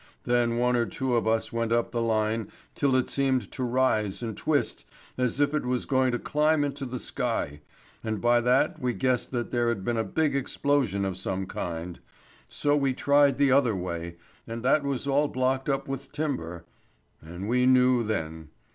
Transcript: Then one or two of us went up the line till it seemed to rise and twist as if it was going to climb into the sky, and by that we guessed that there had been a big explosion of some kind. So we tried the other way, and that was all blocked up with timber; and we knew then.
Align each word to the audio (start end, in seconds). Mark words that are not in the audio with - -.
Then 0.23 0.57
one 0.57 0.75
or 0.75 0.87
two 0.87 1.15
of 1.15 1.27
us 1.27 1.53
went 1.53 1.71
up 1.71 1.91
the 1.91 2.01
line 2.01 2.51
till 2.73 2.95
it 2.95 3.07
seemed 3.07 3.51
to 3.51 3.63
rise 3.63 4.23
and 4.23 4.35
twist 4.35 4.83
as 5.15 5.39
if 5.39 5.53
it 5.53 5.63
was 5.63 5.85
going 5.85 6.11
to 6.11 6.17
climb 6.17 6.63
into 6.63 6.87
the 6.87 6.97
sky, 6.97 7.61
and 8.03 8.19
by 8.19 8.41
that 8.41 8.79
we 8.79 8.95
guessed 8.95 9.29
that 9.29 9.51
there 9.51 9.69
had 9.69 9.85
been 9.85 9.97
a 9.97 10.03
big 10.03 10.35
explosion 10.35 11.05
of 11.05 11.17
some 11.17 11.45
kind. 11.45 11.99
So 12.49 12.75
we 12.75 12.93
tried 12.95 13.37
the 13.37 13.51
other 13.51 13.75
way, 13.75 14.15
and 14.47 14.63
that 14.63 14.81
was 14.83 15.05
all 15.05 15.27
blocked 15.27 15.69
up 15.69 15.87
with 15.87 16.11
timber; 16.11 16.65
and 17.21 17.47
we 17.47 17.67
knew 17.67 18.01
then. 18.03 18.49